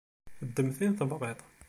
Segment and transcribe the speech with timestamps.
[0.47, 1.39] Ddem tin tebɣiḍ.